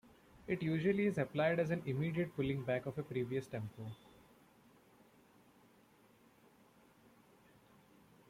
[0.47, 3.85] It usually is applied as an immediate pulling back of a previous tempo.